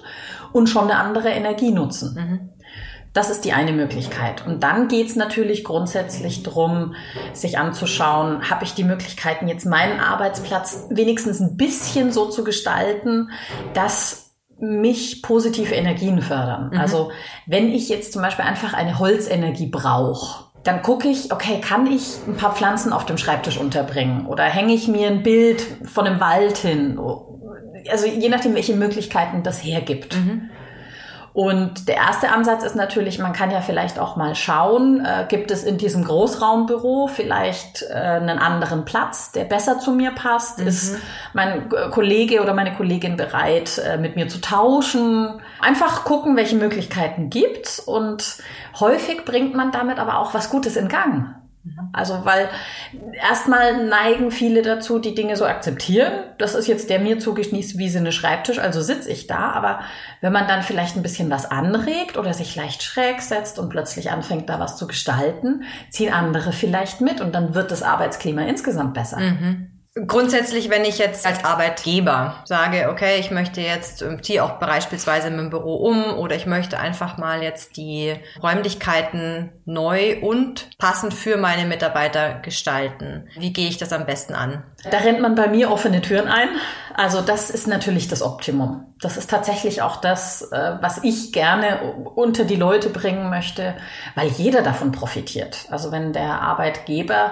und 0.53 0.67
schon 0.67 0.83
eine 0.83 0.99
andere 0.99 1.29
Energie 1.29 1.71
nutzen. 1.71 2.15
Mhm. 2.15 2.49
Das 3.13 3.29
ist 3.29 3.45
die 3.45 3.53
eine 3.53 3.73
Möglichkeit. 3.73 4.45
Und 4.47 4.63
dann 4.63 4.87
geht's 4.87 5.15
natürlich 5.15 5.63
grundsätzlich 5.63 6.41
drum, 6.41 6.95
sich 7.31 7.59
anzuschauen, 7.59 8.49
habe 8.49 8.63
ich 8.63 8.73
die 8.73 8.83
Möglichkeiten, 8.83 9.47
jetzt 9.47 9.65
meinen 9.65 9.99
Arbeitsplatz 9.99 10.87
wenigstens 10.89 11.39
ein 11.39 11.55
bisschen 11.55 12.11
so 12.11 12.29
zu 12.29 12.43
gestalten, 12.43 13.29
dass 13.75 14.31
mich 14.57 15.21
positive 15.21 15.75
Energien 15.75 16.21
fördern. 16.21 16.71
Mhm. 16.71 16.79
Also 16.79 17.11
wenn 17.45 17.71
ich 17.71 17.89
jetzt 17.89 18.13
zum 18.13 18.21
Beispiel 18.23 18.45
einfach 18.45 18.73
eine 18.73 18.97
Holzenergie 18.97 19.67
brauche, 19.67 20.45
dann 20.63 20.81
gucke 20.81 21.09
ich, 21.09 21.31
okay, 21.31 21.59
kann 21.59 21.85
ich 21.85 22.17
ein 22.25 22.37
paar 22.37 22.55
Pflanzen 22.55 22.93
auf 22.93 23.05
dem 23.05 23.17
Schreibtisch 23.17 23.57
unterbringen 23.57 24.25
oder 24.25 24.43
hänge 24.43 24.73
ich 24.73 24.87
mir 24.87 25.07
ein 25.07 25.21
Bild 25.21 25.61
von 25.83 26.07
einem 26.07 26.19
Wald 26.21 26.57
hin? 26.57 26.97
Also 27.89 28.05
je 28.05 28.29
nachdem, 28.29 28.55
welche 28.55 28.75
Möglichkeiten 28.75 29.43
das 29.43 29.63
hergibt. 29.63 30.15
Mhm. 30.15 30.49
Und 31.33 31.87
der 31.87 31.95
erste 31.95 32.29
Ansatz 32.29 32.63
ist 32.63 32.75
natürlich, 32.75 33.17
man 33.17 33.33
kann 33.33 33.49
ja 33.49 33.61
vielleicht 33.61 33.97
auch 33.97 34.15
mal 34.15 34.35
schauen, 34.35 35.03
äh, 35.03 35.25
gibt 35.27 35.49
es 35.49 35.63
in 35.63 35.79
diesem 35.79 36.03
Großraumbüro 36.03 37.07
vielleicht 37.07 37.81
äh, 37.89 37.93
einen 37.95 38.37
anderen 38.37 38.85
Platz, 38.85 39.31
der 39.31 39.45
besser 39.45 39.79
zu 39.79 39.93
mir 39.93 40.11
passt? 40.11 40.59
Mhm. 40.59 40.67
Ist 40.67 40.99
mein 41.33 41.69
Kollege 41.89 42.39
oder 42.43 42.53
meine 42.53 42.75
Kollegin 42.75 43.17
bereit, 43.17 43.79
äh, 43.79 43.97
mit 43.97 44.15
mir 44.15 44.27
zu 44.27 44.41
tauschen? 44.41 45.41
Einfach 45.59 46.03
gucken, 46.03 46.35
welche 46.35 46.55
Möglichkeiten 46.55 47.31
gibt's 47.31 47.79
und 47.79 48.37
häufig 48.79 49.25
bringt 49.25 49.55
man 49.55 49.71
damit 49.71 49.97
aber 49.97 50.19
auch 50.19 50.35
was 50.35 50.51
Gutes 50.51 50.75
in 50.75 50.87
Gang. 50.87 51.33
Mhm. 51.63 51.89
Also, 51.93 52.25
weil 52.25 52.49
erstmal 53.13 53.87
neigen 53.87 54.31
viele 54.31 54.61
dazu, 54.61 54.99
die 54.99 55.15
Dinge 55.15 55.35
so 55.35 55.45
akzeptieren. 55.45 56.11
Das 56.37 56.55
ist 56.55 56.67
jetzt 56.67 56.89
der 56.89 56.99
mir 56.99 57.19
zugewiesene 57.19 58.11
Schreibtisch, 58.11 58.59
also 58.59 58.81
sitze 58.81 59.09
ich 59.09 59.27
da. 59.27 59.51
Aber 59.51 59.79
wenn 60.21 60.33
man 60.33 60.47
dann 60.47 60.61
vielleicht 60.61 60.95
ein 60.95 61.03
bisschen 61.03 61.29
was 61.29 61.49
anregt 61.49 62.17
oder 62.17 62.33
sich 62.33 62.55
leicht 62.55 62.83
schräg 62.83 63.21
setzt 63.21 63.59
und 63.59 63.69
plötzlich 63.69 64.11
anfängt, 64.11 64.49
da 64.49 64.59
was 64.59 64.77
zu 64.77 64.87
gestalten, 64.87 65.63
ziehen 65.89 66.13
andere 66.13 66.51
vielleicht 66.51 67.01
mit 67.01 67.21
und 67.21 67.33
dann 67.33 67.55
wird 67.55 67.71
das 67.71 67.83
Arbeitsklima 67.83 68.43
insgesamt 68.43 68.93
besser. 68.93 69.19
Mhm. 69.19 69.72
Grundsätzlich, 69.95 70.71
wenn 70.71 70.85
ich 70.85 70.97
jetzt 70.97 71.23
als 71.23 71.45
Arbeitgeber 71.45 72.41
sage, 72.45 72.89
okay, 72.89 73.19
ich 73.19 73.29
möchte 73.29 73.61
jetzt, 73.61 74.03
ziehe 74.23 74.43
auch 74.43 74.53
beispielsweise 74.53 75.29
mit 75.29 75.39
dem 75.39 75.49
Büro 75.51 75.75
um 75.75 76.17
oder 76.17 76.35
ich 76.35 76.47
möchte 76.47 76.79
einfach 76.79 77.19
mal 77.19 77.43
jetzt 77.43 77.77
die 77.77 78.15
Räumlichkeiten 78.41 79.51
neu 79.65 80.19
und 80.21 80.71
passend 80.79 81.13
für 81.13 81.37
meine 81.37 81.67
Mitarbeiter 81.67 82.39
gestalten. 82.41 83.27
Wie 83.37 83.53
gehe 83.53 83.69
ich 83.69 83.77
das 83.77 83.93
am 83.93 84.07
besten 84.07 84.33
an? 84.33 84.63
Da 84.89 84.97
rennt 84.97 85.21
man 85.21 85.35
bei 85.35 85.47
mir 85.47 85.69
offene 85.69 86.01
Türen 86.01 86.27
ein. 86.27 86.49
Also 86.95 87.21
das 87.21 87.49
ist 87.49 87.67
natürlich 87.67 88.07
das 88.07 88.21
Optimum. 88.21 88.85
Das 89.01 89.17
ist 89.17 89.29
tatsächlich 89.29 89.81
auch 89.81 89.97
das, 89.97 90.43
äh, 90.51 90.77
was 90.81 91.03
ich 91.03 91.31
gerne 91.31 91.93
unter 92.15 92.45
die 92.45 92.55
Leute 92.55 92.89
bringen 92.89 93.29
möchte, 93.29 93.75
weil 94.15 94.27
jeder 94.27 94.61
davon 94.61 94.91
profitiert. 94.91 95.65
Also 95.69 95.91
wenn 95.91 96.13
der 96.13 96.41
Arbeitgeber 96.41 97.31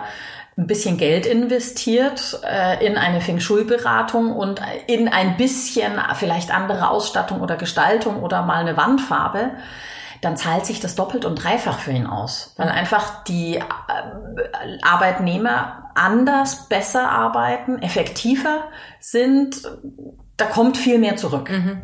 ein 0.57 0.67
bisschen 0.67 0.97
Geld 0.97 1.25
investiert 1.25 2.39
äh, 2.43 2.85
in 2.85 2.97
eine 2.97 3.21
Feng 3.21 3.39
Shui-Beratung 3.39 4.35
und 4.35 4.61
in 4.87 5.07
ein 5.07 5.37
bisschen 5.37 5.93
vielleicht 6.15 6.51
andere 6.53 6.89
Ausstattung 6.89 7.41
oder 7.41 7.55
Gestaltung 7.55 8.21
oder 8.21 8.43
mal 8.43 8.57
eine 8.57 8.77
Wandfarbe, 8.77 9.51
dann 10.21 10.37
zahlt 10.37 10.65
sich 10.65 10.79
das 10.79 10.95
doppelt 10.95 11.25
und 11.25 11.35
dreifach 11.35 11.79
für 11.79 11.91
ihn 11.91 12.05
aus, 12.05 12.53
weil 12.57 12.69
einfach 12.69 13.23
die 13.23 13.55
äh, 13.55 13.63
Arbeitnehmer 14.83 15.80
anders, 15.95 16.67
besser 16.67 17.09
arbeiten, 17.09 17.81
effektiver 17.81 18.65
sind. 18.99 19.61
Da 20.37 20.45
kommt 20.45 20.77
viel 20.77 20.97
mehr 20.97 21.17
zurück. 21.17 21.49
Mhm. 21.49 21.81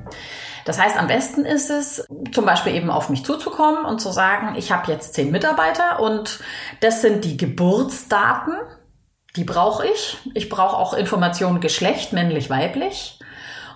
Das 0.65 0.79
heißt, 0.79 0.97
am 0.97 1.07
besten 1.07 1.45
ist 1.45 1.69
es, 1.69 2.05
zum 2.33 2.45
Beispiel 2.45 2.75
eben 2.75 2.89
auf 2.89 3.09
mich 3.09 3.23
zuzukommen 3.23 3.85
und 3.85 3.99
zu 3.99 4.11
sagen, 4.11 4.55
ich 4.57 4.71
habe 4.71 4.91
jetzt 4.91 5.13
zehn 5.13 5.31
Mitarbeiter 5.31 6.01
und 6.01 6.41
das 6.81 7.01
sind 7.01 7.23
die 7.23 7.37
Geburtsdaten, 7.37 8.53
die 9.37 9.45
brauche 9.45 9.87
ich. 9.87 10.17
Ich 10.33 10.49
brauche 10.49 10.75
auch 10.75 10.93
Informationen 10.93 11.61
Geschlecht, 11.61 12.11
männlich, 12.11 12.49
weiblich. 12.49 13.19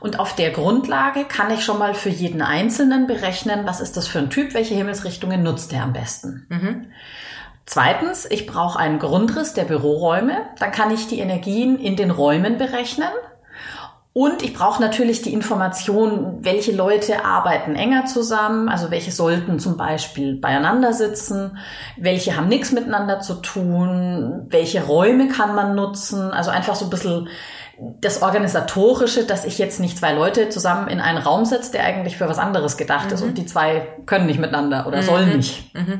Und 0.01 0.19
auf 0.19 0.35
der 0.35 0.49
Grundlage 0.49 1.25
kann 1.25 1.51
ich 1.51 1.63
schon 1.63 1.77
mal 1.77 1.93
für 1.93 2.09
jeden 2.09 2.41
Einzelnen 2.41 3.07
berechnen, 3.07 3.65
was 3.65 3.79
ist 3.79 3.95
das 3.95 4.07
für 4.07 4.19
ein 4.19 4.31
Typ, 4.31 4.53
welche 4.53 4.73
Himmelsrichtungen 4.73 5.43
nutzt 5.43 5.71
er 5.71 5.83
am 5.83 5.93
besten. 5.93 6.47
Mhm. 6.49 6.91
Zweitens, 7.65 8.25
ich 8.29 8.47
brauche 8.47 8.79
einen 8.79 8.99
Grundriss 8.99 9.53
der 9.53 9.63
Büroräume. 9.63 10.37
Dann 10.59 10.71
kann 10.71 10.91
ich 10.91 11.07
die 11.07 11.19
Energien 11.19 11.77
in 11.77 11.95
den 11.95 12.11
Räumen 12.11 12.57
berechnen. 12.57 13.09
Und 14.13 14.43
ich 14.43 14.53
brauche 14.53 14.81
natürlich 14.81 15.21
die 15.21 15.31
Information, 15.31 16.39
welche 16.41 16.73
Leute 16.73 17.23
arbeiten 17.23 17.75
enger 17.75 18.05
zusammen, 18.05 18.67
also 18.67 18.91
welche 18.91 19.11
sollten 19.11 19.57
zum 19.57 19.77
Beispiel 19.77 20.35
beieinander 20.35 20.91
sitzen, 20.91 21.57
welche 21.95 22.35
haben 22.35 22.49
nichts 22.49 22.73
miteinander 22.73 23.21
zu 23.21 23.35
tun, 23.35 24.47
welche 24.49 24.83
Räume 24.83 25.29
kann 25.29 25.55
man 25.55 25.75
nutzen, 25.75 26.31
also 26.31 26.51
einfach 26.51 26.75
so 26.75 26.87
ein 26.87 26.89
bisschen 26.89 27.29
das 28.01 28.21
Organisatorische, 28.21 29.25
dass 29.25 29.45
ich 29.45 29.57
jetzt 29.57 29.79
nicht 29.79 29.97
zwei 29.97 30.13
Leute 30.13 30.49
zusammen 30.49 30.89
in 30.89 30.99
einen 30.99 31.17
Raum 31.17 31.45
setze, 31.45 31.71
der 31.71 31.85
eigentlich 31.85 32.17
für 32.17 32.27
was 32.27 32.37
anderes 32.37 32.75
gedacht 32.75 33.07
mhm. 33.07 33.13
ist 33.13 33.21
und 33.21 33.37
die 33.37 33.45
zwei 33.45 33.87
können 34.05 34.25
nicht 34.25 34.39
miteinander 34.39 34.87
oder 34.87 34.97
mhm. 34.97 35.05
sollen 35.05 35.37
nicht. 35.37 35.73
Mhm. 35.73 35.99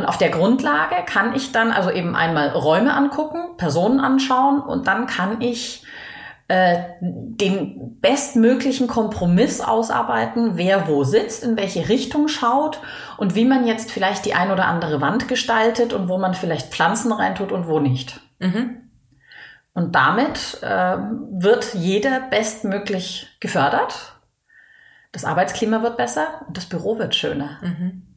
Und 0.00 0.06
auf 0.06 0.16
der 0.16 0.30
Grundlage 0.30 0.94
kann 1.04 1.34
ich 1.34 1.52
dann 1.52 1.72
also 1.72 1.90
eben 1.90 2.16
einmal 2.16 2.48
Räume 2.48 2.94
angucken, 2.94 3.58
Personen 3.58 4.00
anschauen 4.00 4.62
und 4.62 4.86
dann 4.86 5.06
kann 5.06 5.42
ich 5.42 5.84
äh, 6.48 6.84
den 7.00 8.00
bestmöglichen 8.00 8.86
Kompromiss 8.86 9.60
ausarbeiten, 9.60 10.56
wer 10.56 10.88
wo 10.88 11.04
sitzt, 11.04 11.44
in 11.44 11.58
welche 11.58 11.90
Richtung 11.90 12.28
schaut 12.28 12.80
und 13.18 13.34
wie 13.34 13.44
man 13.44 13.66
jetzt 13.66 13.90
vielleicht 13.90 14.24
die 14.24 14.32
ein 14.32 14.50
oder 14.50 14.68
andere 14.68 15.02
Wand 15.02 15.28
gestaltet 15.28 15.92
und 15.92 16.08
wo 16.08 16.16
man 16.16 16.32
vielleicht 16.32 16.72
Pflanzen 16.72 17.12
reintut 17.12 17.52
und 17.52 17.68
wo 17.68 17.78
nicht. 17.78 18.20
Mhm. 18.38 18.90
Und 19.74 19.94
damit 19.94 20.62
äh, 20.62 20.96
wird 20.96 21.74
jeder 21.74 22.20
bestmöglich 22.30 23.36
gefördert. 23.40 24.14
Das 25.12 25.26
Arbeitsklima 25.26 25.82
wird 25.82 25.98
besser 25.98 26.46
und 26.48 26.56
das 26.56 26.64
Büro 26.64 26.98
wird 26.98 27.14
schöner. 27.14 27.58
Mhm. 27.60 28.09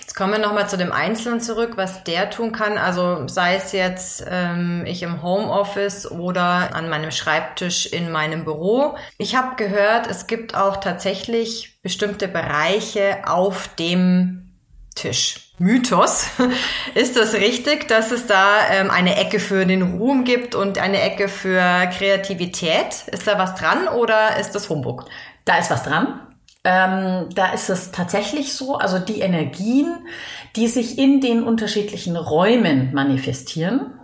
Jetzt 0.00 0.14
kommen 0.16 0.32
wir 0.32 0.40
nochmal 0.40 0.68
zu 0.68 0.76
dem 0.76 0.92
Einzelnen 0.92 1.40
zurück, 1.40 1.72
was 1.76 2.04
der 2.04 2.30
tun 2.30 2.52
kann. 2.52 2.78
Also 2.78 3.28
sei 3.28 3.56
es 3.56 3.72
jetzt 3.72 4.24
ähm, 4.28 4.84
ich 4.86 5.02
im 5.02 5.22
Homeoffice 5.22 6.10
oder 6.10 6.74
an 6.74 6.88
meinem 6.88 7.10
Schreibtisch 7.10 7.86
in 7.86 8.10
meinem 8.10 8.44
Büro. 8.44 8.96
Ich 9.18 9.36
habe 9.36 9.56
gehört, 9.56 10.08
es 10.08 10.26
gibt 10.26 10.56
auch 10.56 10.78
tatsächlich 10.78 11.80
bestimmte 11.82 12.28
Bereiche 12.28 13.18
auf 13.24 13.68
dem 13.76 14.50
Tisch. 14.94 15.52
Mythos. 15.58 16.26
Ist 16.94 17.16
das 17.16 17.34
richtig, 17.34 17.86
dass 17.86 18.10
es 18.10 18.26
da 18.26 18.68
ähm, 18.70 18.90
eine 18.90 19.16
Ecke 19.16 19.38
für 19.38 19.64
den 19.64 19.82
Ruhm 19.82 20.24
gibt 20.24 20.54
und 20.54 20.78
eine 20.78 21.00
Ecke 21.00 21.28
für 21.28 21.86
Kreativität? 21.96 23.06
Ist 23.06 23.28
da 23.28 23.38
was 23.38 23.54
dran 23.54 23.86
oder 23.86 24.38
ist 24.38 24.52
das 24.52 24.68
Humbug? 24.68 25.04
Da 25.44 25.58
ist 25.58 25.70
was 25.70 25.84
dran. 25.84 26.31
Ähm, 26.64 27.28
da 27.34 27.52
ist 27.52 27.70
es 27.70 27.90
tatsächlich 27.90 28.54
so, 28.54 28.76
also 28.76 28.98
die 29.00 29.20
Energien, 29.20 30.06
die 30.54 30.68
sich 30.68 30.96
in 30.96 31.20
den 31.20 31.42
unterschiedlichen 31.42 32.16
Räumen 32.16 32.94
manifestieren, 32.94 33.94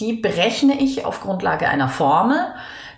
die 0.00 0.14
berechne 0.14 0.80
ich 0.80 1.04
auf 1.04 1.20
Grundlage 1.20 1.68
einer 1.68 1.88
Formel. 1.88 2.38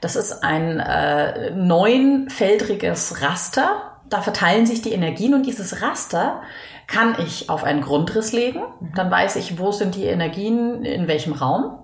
Das 0.01 0.15
ist 0.15 0.45
ein 0.45 0.79
äh, 0.79 1.51
neunfeldriges 1.51 3.23
Raster. 3.23 4.01
Da 4.09 4.23
verteilen 4.23 4.67
sich 4.67 4.83
die 4.83 4.93
Energien 4.93 5.35
und 5.35 5.47
dieses 5.47 5.83
Raster 5.83 6.43
kann 6.87 7.17
ich 7.19 7.51
auf 7.51 7.65
einen 7.65 7.83
Grundriss 7.83 8.33
legen. 8.33 8.61
Mhm. 8.81 8.93
Dann 8.95 9.11
weiß 9.11 9.37
ich, 9.37 9.59
wo 9.59 9.73
sind 9.73 9.95
die 9.95 10.07
Energien, 10.07 10.85
in 10.85 11.09
welchem 11.09 11.33
Raum. 11.33 11.79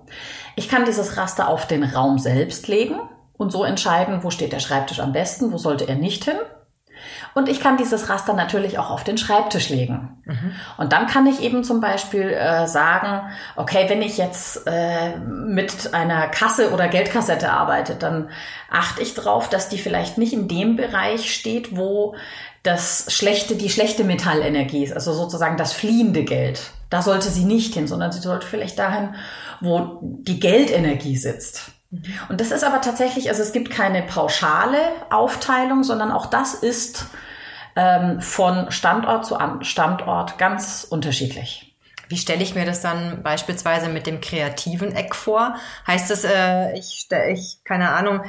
Ich 0.55 0.67
kann 0.69 0.85
dieses 0.85 1.17
Raster 1.17 1.47
auf 1.47 1.67
den 1.67 1.83
Raum 1.83 2.17
selbst 2.17 2.67
legen 2.67 2.99
und 3.37 3.51
so 3.51 3.63
entscheiden, 3.63 4.23
wo 4.23 4.29
steht 4.29 4.53
der 4.53 4.59
Schreibtisch 4.59 4.99
am 4.99 5.13
besten, 5.13 5.51
wo 5.51 5.57
sollte 5.57 5.87
er 5.87 5.95
nicht 5.95 6.25
hin. 6.25 6.37
Und 7.35 7.49
ich 7.49 7.59
kann 7.59 7.75
dieses 7.75 8.07
Raster 8.07 8.31
natürlich 8.33 8.79
auch 8.79 8.89
auf 8.89 9.03
den 9.03 9.17
Schreibtisch 9.17 9.67
legen. 9.67 10.21
Mhm. 10.23 10.53
Und 10.77 10.93
dann 10.93 11.05
kann 11.05 11.27
ich 11.27 11.41
eben 11.41 11.65
zum 11.65 11.81
Beispiel 11.81 12.29
äh, 12.29 12.65
sagen, 12.65 13.29
okay, 13.57 13.89
wenn 13.89 14.01
ich 14.01 14.17
jetzt 14.17 14.65
äh, 14.65 15.17
mit 15.17 15.93
einer 15.93 16.29
Kasse 16.29 16.71
oder 16.71 16.87
Geldkassette 16.87 17.51
arbeite, 17.51 17.95
dann 17.95 18.29
achte 18.71 19.01
ich 19.01 19.15
darauf, 19.15 19.49
dass 19.49 19.67
die 19.67 19.77
vielleicht 19.77 20.17
nicht 20.17 20.31
in 20.31 20.47
dem 20.47 20.77
Bereich 20.77 21.35
steht, 21.35 21.75
wo 21.75 22.15
das 22.63 23.07
schlechte, 23.09 23.55
die 23.55 23.69
schlechte 23.69 24.05
Metallenergie 24.05 24.85
ist, 24.85 24.93
also 24.93 25.11
sozusagen 25.11 25.57
das 25.57 25.73
fliehende 25.73 26.23
Geld. 26.23 26.71
Da 26.89 27.01
sollte 27.01 27.29
sie 27.29 27.43
nicht 27.43 27.73
hin, 27.73 27.87
sondern 27.87 28.13
sie 28.13 28.21
sollte 28.21 28.47
vielleicht 28.47 28.79
dahin, 28.79 29.13
wo 29.59 29.99
die 30.01 30.39
Geldenergie 30.39 31.17
sitzt. 31.17 31.74
Und 32.29 32.41
das 32.41 32.51
ist 32.51 32.63
aber 32.63 32.81
tatsächlich, 32.81 33.29
also 33.29 33.41
es 33.41 33.51
gibt 33.51 33.71
keine 33.71 34.01
pauschale 34.01 34.77
Aufteilung, 35.09 35.83
sondern 35.83 36.11
auch 36.11 36.25
das 36.27 36.53
ist 36.53 37.07
ähm, 37.75 38.21
von 38.21 38.71
Standort 38.71 39.25
zu 39.25 39.37
Standort 39.61 40.37
ganz 40.37 40.85
unterschiedlich. 40.89 41.75
Wie 42.07 42.17
stelle 42.17 42.43
ich 42.43 42.55
mir 42.55 42.65
das 42.65 42.81
dann 42.81 43.23
beispielsweise 43.23 43.89
mit 43.89 44.05
dem 44.05 44.21
kreativen 44.21 44.95
Eck 44.95 45.15
vor? 45.15 45.55
Heißt 45.87 46.11
das, 46.11 46.23
äh, 46.23 46.77
ich, 46.77 47.07
ich, 47.31 47.57
keine 47.63 47.91
Ahnung, 47.91 48.21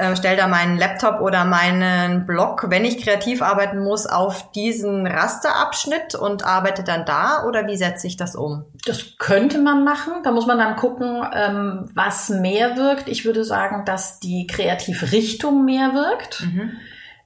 äh, 0.00 0.16
stelle 0.16 0.36
da 0.36 0.46
meinen 0.46 0.78
Laptop 0.78 1.20
oder 1.20 1.44
meinen 1.44 2.26
Blog, 2.26 2.66
wenn 2.68 2.84
ich 2.84 3.02
kreativ 3.02 3.42
arbeiten 3.42 3.80
muss, 3.84 4.06
auf 4.06 4.50
diesen 4.52 5.06
Rasterabschnitt 5.06 6.14
und 6.14 6.44
arbeite 6.44 6.82
dann 6.82 7.04
da 7.04 7.44
oder 7.46 7.66
wie 7.66 7.76
setze 7.76 8.06
ich 8.06 8.16
das 8.16 8.34
um? 8.34 8.64
Das 8.86 9.18
könnte 9.18 9.58
man 9.58 9.84
machen. 9.84 10.14
Da 10.24 10.32
muss 10.32 10.46
man 10.46 10.58
dann 10.58 10.76
gucken, 10.76 11.22
ähm, 11.34 11.90
was 11.94 12.30
mehr 12.30 12.76
wirkt. 12.76 13.08
Ich 13.08 13.24
würde 13.24 13.44
sagen, 13.44 13.84
dass 13.84 14.20
die 14.20 14.46
Kreativrichtung 14.46 15.64
mehr 15.64 15.92
wirkt. 15.92 16.42
Mhm. 16.42 16.72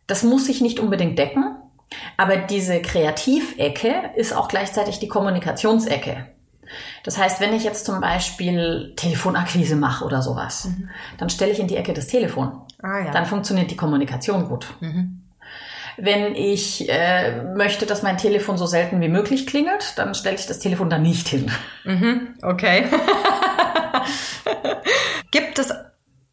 Das 0.06 0.24
muss 0.24 0.46
sich 0.46 0.60
nicht 0.60 0.80
unbedingt 0.80 1.18
decken. 1.18 1.56
Aber 2.16 2.36
diese 2.36 2.82
Kreativecke 2.82 4.10
ist 4.16 4.34
auch 4.34 4.48
gleichzeitig 4.48 4.98
die 4.98 5.08
Kommunikationsecke. 5.08 6.26
Das 7.02 7.18
heißt, 7.18 7.40
wenn 7.40 7.54
ich 7.54 7.64
jetzt 7.64 7.84
zum 7.84 8.00
Beispiel 8.00 8.92
Telefonakquise 8.96 9.76
mache 9.76 10.04
oder 10.04 10.22
sowas, 10.22 10.66
mhm. 10.66 10.90
dann 11.18 11.30
stelle 11.30 11.52
ich 11.52 11.60
in 11.60 11.68
die 11.68 11.76
Ecke 11.76 11.92
das 11.92 12.06
Telefon. 12.06 12.62
Ah, 12.82 13.04
ja. 13.04 13.10
Dann 13.12 13.26
funktioniert 13.26 13.70
die 13.70 13.76
Kommunikation 13.76 14.48
gut. 14.48 14.66
Mhm. 14.80 15.20
Wenn 15.96 16.34
ich 16.34 16.90
äh, 16.90 17.42
möchte, 17.54 17.86
dass 17.86 18.02
mein 18.02 18.18
Telefon 18.18 18.58
so 18.58 18.66
selten 18.66 19.00
wie 19.00 19.08
möglich 19.08 19.46
klingelt, 19.46 19.96
dann 19.96 20.14
stelle 20.14 20.36
ich 20.36 20.46
das 20.46 20.58
Telefon 20.58 20.90
da 20.90 20.98
nicht 20.98 21.28
hin. 21.28 21.50
Mhm. 21.84 22.34
Okay. 22.42 22.86
Gibt 25.30 25.58
es 25.58 25.72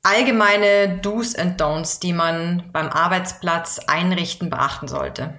allgemeine 0.04 1.00
Do's 1.02 1.36
and 1.36 1.62
Don'ts, 1.62 2.00
die 2.00 2.14
man 2.14 2.70
beim 2.72 2.90
Arbeitsplatz 2.90 3.80
einrichten 3.88 4.50
beachten 4.50 4.88
sollte? 4.88 5.36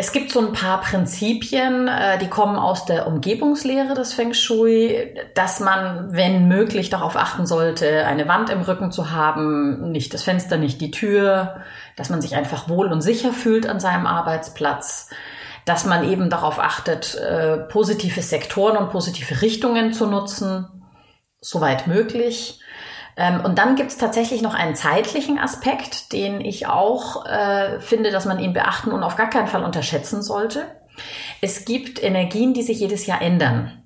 Es 0.00 0.12
gibt 0.12 0.32
so 0.32 0.40
ein 0.40 0.54
paar 0.54 0.80
Prinzipien, 0.80 1.86
äh, 1.86 2.16
die 2.16 2.30
kommen 2.30 2.56
aus 2.56 2.86
der 2.86 3.06
Umgebungslehre 3.06 3.92
des 3.92 4.14
Feng 4.14 4.32
Shui, 4.32 5.14
dass 5.34 5.60
man, 5.60 6.14
wenn 6.14 6.48
möglich, 6.48 6.88
darauf 6.88 7.16
achten 7.16 7.44
sollte, 7.44 8.06
eine 8.06 8.26
Wand 8.26 8.48
im 8.48 8.62
Rücken 8.62 8.92
zu 8.92 9.10
haben, 9.10 9.92
nicht 9.92 10.14
das 10.14 10.22
Fenster, 10.22 10.56
nicht 10.56 10.80
die 10.80 10.90
Tür, 10.90 11.60
dass 11.96 12.08
man 12.08 12.22
sich 12.22 12.34
einfach 12.34 12.70
wohl 12.70 12.90
und 12.90 13.02
sicher 13.02 13.34
fühlt 13.34 13.66
an 13.66 13.78
seinem 13.78 14.06
Arbeitsplatz, 14.06 15.10
dass 15.66 15.84
man 15.84 16.08
eben 16.08 16.30
darauf 16.30 16.58
achtet, 16.58 17.16
äh, 17.16 17.58
positive 17.58 18.22
Sektoren 18.22 18.78
und 18.78 18.88
positive 18.88 19.42
Richtungen 19.42 19.92
zu 19.92 20.06
nutzen, 20.06 20.66
soweit 21.42 21.86
möglich 21.86 22.58
und 23.44 23.58
dann 23.58 23.76
gibt 23.76 23.90
es 23.90 23.98
tatsächlich 23.98 24.40
noch 24.40 24.54
einen 24.54 24.74
zeitlichen 24.74 25.38
Aspekt, 25.38 26.12
den 26.12 26.40
ich 26.40 26.66
auch 26.66 27.26
äh, 27.26 27.78
finde, 27.80 28.10
dass 28.10 28.24
man 28.24 28.38
ihn 28.38 28.52
beachten 28.52 28.92
und 28.92 29.02
auf 29.02 29.16
gar 29.16 29.28
keinen 29.28 29.48
Fall 29.48 29.62
unterschätzen 29.62 30.22
sollte. 30.22 30.64
Es 31.40 31.64
gibt 31.64 32.02
Energien, 32.02 32.54
die 32.54 32.62
sich 32.62 32.80
jedes 32.80 33.06
Jahr 33.06 33.20
ändern. 33.20 33.82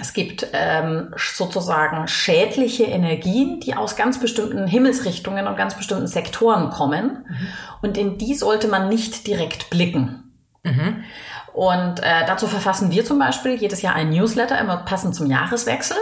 Es 0.00 0.14
gibt 0.14 0.46
ähm, 0.52 1.12
sozusagen 1.16 2.08
schädliche 2.08 2.84
Energien, 2.84 3.60
die 3.60 3.74
aus 3.74 3.96
ganz 3.96 4.18
bestimmten 4.18 4.66
Himmelsrichtungen 4.66 5.46
und 5.46 5.56
ganz 5.56 5.76
bestimmten 5.76 6.06
Sektoren 6.06 6.70
kommen. 6.70 7.26
Mhm. 7.28 7.48
Und 7.82 7.98
in 7.98 8.16
die 8.16 8.34
sollte 8.34 8.68
man 8.68 8.88
nicht 8.88 9.26
direkt 9.26 9.70
blicken. 9.70 10.32
Mhm. 10.62 11.04
Und 11.52 12.00
äh, 12.00 12.26
dazu 12.26 12.46
verfassen 12.46 12.90
wir 12.90 13.04
zum 13.04 13.18
Beispiel 13.18 13.54
jedes 13.56 13.82
Jahr 13.82 13.94
ein 13.94 14.10
Newsletter, 14.10 14.58
immer 14.58 14.78
passend 14.78 15.14
zum 15.14 15.26
Jahreswechsel 15.26 15.98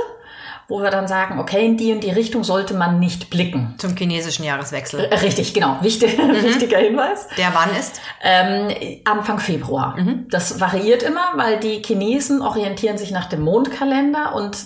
wo 0.70 0.82
wir 0.82 0.90
dann 0.90 1.08
sagen, 1.08 1.38
okay, 1.40 1.66
in 1.66 1.76
die 1.76 1.92
und 1.92 2.02
die 2.02 2.10
Richtung 2.10 2.44
sollte 2.44 2.74
man 2.74 3.00
nicht 3.00 3.28
blicken. 3.28 3.74
Zum 3.78 3.96
chinesischen 3.96 4.44
Jahreswechsel. 4.44 5.00
Äh, 5.00 5.14
richtig, 5.16 5.52
genau. 5.52 5.78
Wichtig, 5.82 6.16
mhm. 6.18 6.42
Wichtiger 6.42 6.78
Hinweis. 6.78 7.28
Der 7.36 7.52
wann 7.52 7.76
ist? 7.78 8.00
Ähm, 8.22 9.00
Anfang 9.04 9.40
Februar. 9.40 9.96
Mhm. 9.98 10.28
Das 10.30 10.60
variiert 10.60 11.02
immer, 11.02 11.32
weil 11.34 11.58
die 11.58 11.82
Chinesen 11.84 12.40
orientieren 12.40 12.96
sich 12.96 13.10
nach 13.10 13.26
dem 13.26 13.42
Mondkalender 13.42 14.34
und 14.34 14.56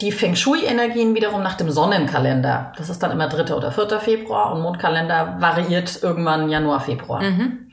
die 0.00 0.12
Feng 0.12 0.36
Shui-Energien 0.36 1.14
wiederum 1.16 1.42
nach 1.42 1.56
dem 1.56 1.70
Sonnenkalender. 1.70 2.72
Das 2.78 2.88
ist 2.88 3.02
dann 3.02 3.10
immer 3.10 3.28
3. 3.28 3.52
oder 3.52 3.72
4. 3.72 3.98
Februar 3.98 4.54
und 4.54 4.62
Mondkalender 4.62 5.36
variiert 5.40 6.02
irgendwann 6.02 6.48
Januar, 6.48 6.80
Februar. 6.80 7.20
Mhm. 7.20 7.68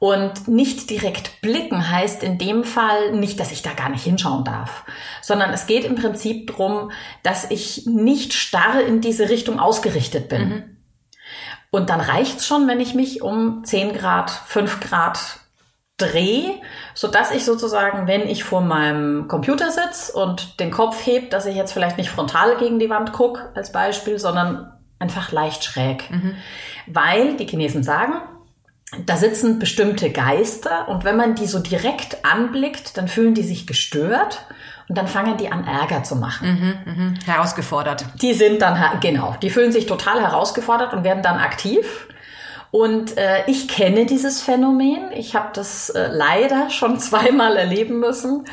Und 0.00 0.48
nicht 0.48 0.88
direkt 0.88 1.42
blicken 1.42 1.90
heißt 1.90 2.22
in 2.22 2.38
dem 2.38 2.64
Fall 2.64 3.12
nicht, 3.12 3.38
dass 3.38 3.52
ich 3.52 3.60
da 3.60 3.74
gar 3.74 3.90
nicht 3.90 4.02
hinschauen 4.02 4.44
darf, 4.44 4.84
sondern 5.20 5.50
es 5.50 5.66
geht 5.66 5.84
im 5.84 5.94
Prinzip 5.94 6.46
darum, 6.46 6.90
dass 7.22 7.50
ich 7.50 7.84
nicht 7.84 8.32
starr 8.32 8.80
in 8.80 9.02
diese 9.02 9.28
Richtung 9.28 9.60
ausgerichtet 9.60 10.30
bin. 10.30 10.48
Mhm. 10.48 10.76
Und 11.70 11.90
dann 11.90 12.00
reicht's 12.00 12.46
schon, 12.46 12.66
wenn 12.66 12.80
ich 12.80 12.94
mich 12.94 13.20
um 13.20 13.62
10 13.62 13.92
Grad, 13.92 14.30
5 14.30 14.80
Grad 14.80 15.18
drehe, 15.98 16.54
so 16.94 17.06
dass 17.06 17.30
ich 17.30 17.44
sozusagen, 17.44 18.06
wenn 18.06 18.22
ich 18.22 18.42
vor 18.42 18.62
meinem 18.62 19.28
Computer 19.28 19.70
sitze 19.70 20.14
und 20.14 20.60
den 20.60 20.70
Kopf 20.70 21.04
hebt, 21.04 21.34
dass 21.34 21.44
ich 21.44 21.56
jetzt 21.56 21.72
vielleicht 21.72 21.98
nicht 21.98 22.08
frontal 22.08 22.56
gegen 22.56 22.78
die 22.78 22.88
Wand 22.88 23.12
gucke 23.12 23.52
als 23.54 23.70
Beispiel, 23.70 24.18
sondern 24.18 24.72
einfach 24.98 25.30
leicht 25.30 25.62
schräg. 25.62 26.10
Mhm. 26.10 26.36
Weil 26.86 27.36
die 27.36 27.46
Chinesen 27.46 27.82
sagen, 27.82 28.22
da 29.06 29.16
sitzen 29.16 29.58
bestimmte 29.58 30.10
Geister 30.10 30.88
und 30.88 31.04
wenn 31.04 31.16
man 31.16 31.34
die 31.34 31.46
so 31.46 31.60
direkt 31.60 32.24
anblickt, 32.24 32.96
dann 32.96 33.06
fühlen 33.08 33.34
die 33.34 33.42
sich 33.42 33.66
gestört 33.66 34.46
und 34.88 34.98
dann 34.98 35.06
fangen 35.06 35.36
die 35.36 35.52
an 35.52 35.64
Ärger 35.64 36.02
zu 36.02 36.16
machen. 36.16 36.84
Mhm, 36.84 36.92
mh. 36.92 37.14
Herausgefordert. 37.24 38.04
Die 38.20 38.34
sind 38.34 38.60
dann, 38.60 39.00
genau, 39.00 39.36
die 39.40 39.50
fühlen 39.50 39.70
sich 39.70 39.86
total 39.86 40.20
herausgefordert 40.20 40.92
und 40.92 41.04
werden 41.04 41.22
dann 41.22 41.38
aktiv. 41.38 42.08
Und 42.72 43.16
äh, 43.16 43.44
ich 43.46 43.68
kenne 43.68 44.06
dieses 44.06 44.42
Phänomen. 44.42 45.12
Ich 45.12 45.34
habe 45.34 45.50
das 45.54 45.90
äh, 45.90 46.08
leider 46.10 46.70
schon 46.70 46.98
zweimal 47.00 47.56
erleben 47.56 48.00
müssen 48.00 48.44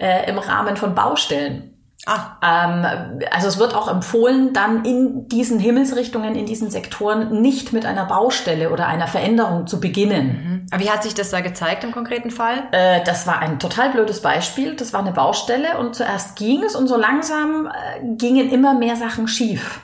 äh, 0.00 0.28
im 0.28 0.38
Rahmen 0.38 0.76
von 0.76 0.96
Baustellen. 0.96 1.73
Ah. 2.06 2.36
Ähm, 2.42 3.20
also 3.30 3.48
es 3.48 3.58
wird 3.58 3.74
auch 3.74 3.88
empfohlen, 3.88 4.52
dann 4.52 4.84
in 4.84 5.26
diesen 5.28 5.58
Himmelsrichtungen, 5.58 6.34
in 6.34 6.44
diesen 6.44 6.70
Sektoren 6.70 7.40
nicht 7.40 7.72
mit 7.72 7.86
einer 7.86 8.04
Baustelle 8.04 8.70
oder 8.70 8.86
einer 8.86 9.06
Veränderung 9.06 9.66
zu 9.66 9.80
beginnen. 9.80 10.26
Mhm. 10.26 10.66
Aber 10.70 10.82
wie 10.82 10.90
hat 10.90 11.02
sich 11.02 11.14
das 11.14 11.30
da 11.30 11.40
gezeigt 11.40 11.82
im 11.82 11.92
konkreten 11.92 12.30
Fall? 12.30 12.64
Äh, 12.72 13.02
das 13.04 13.26
war 13.26 13.38
ein 13.38 13.58
total 13.58 13.90
blödes 13.90 14.20
Beispiel. 14.20 14.76
Das 14.76 14.92
war 14.92 15.00
eine 15.00 15.12
Baustelle 15.12 15.78
und 15.78 15.94
zuerst 15.94 16.36
ging 16.36 16.62
es 16.62 16.76
und 16.76 16.88
so 16.88 16.96
langsam 16.96 17.66
äh, 17.66 18.16
gingen 18.16 18.50
immer 18.50 18.74
mehr 18.74 18.96
Sachen 18.96 19.26
schief. 19.26 19.80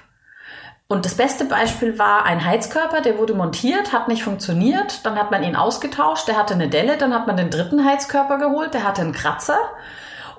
Und 0.89 1.05
das 1.05 1.15
beste 1.15 1.45
Beispiel 1.45 1.99
war 2.00 2.27
ein 2.27 2.45
Heizkörper, 2.45 3.00
der 3.00 3.17
wurde 3.17 3.33
montiert, 3.33 3.93
hat 3.93 4.09
nicht 4.09 4.25
funktioniert. 4.25 5.07
Dann 5.07 5.17
hat 5.17 5.31
man 5.31 5.45
ihn 5.45 5.55
ausgetauscht, 5.55 6.27
der 6.27 6.37
hatte 6.37 6.53
eine 6.55 6.69
Delle, 6.69 6.99
dann 6.99 7.15
hat 7.15 7.29
man 7.29 7.37
den 7.37 7.49
dritten 7.49 7.85
Heizkörper 7.85 8.39
geholt, 8.39 8.75
der 8.75 8.83
hatte 8.83 9.00
einen 9.00 9.12
Kratzer 9.12 9.59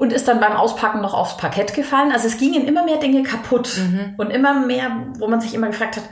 und 0.01 0.11
ist 0.11 0.27
dann 0.27 0.39
beim 0.39 0.53
Auspacken 0.53 0.99
noch 0.99 1.13
aufs 1.13 1.37
Parkett 1.37 1.75
gefallen. 1.75 2.11
Also 2.11 2.25
es 2.25 2.39
gingen 2.39 2.67
immer 2.67 2.83
mehr 2.83 2.97
Dinge 2.97 3.21
kaputt 3.21 3.77
mhm. 3.77 4.15
und 4.17 4.31
immer 4.31 4.65
mehr, 4.65 4.89
wo 5.19 5.27
man 5.27 5.39
sich 5.39 5.53
immer 5.53 5.67
gefragt 5.67 5.97
hat, 5.97 6.03